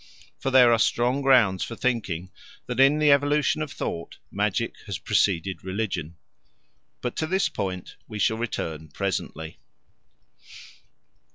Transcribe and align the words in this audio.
For 0.39 0.49
there 0.49 0.73
are 0.73 0.79
strong 0.79 1.21
grounds 1.21 1.63
for 1.63 1.75
thinking 1.75 2.31
that, 2.65 2.79
in 2.79 2.97
the 2.97 3.11
evolution 3.11 3.61
of 3.61 3.71
thought, 3.71 4.17
magic 4.31 4.73
has 4.87 4.97
preceded 4.97 5.63
religion. 5.63 6.15
But 7.01 7.15
to 7.17 7.27
this 7.27 7.49
point 7.49 7.97
we 8.07 8.17
shall 8.17 8.39
return 8.39 8.87
presently. 8.89 9.59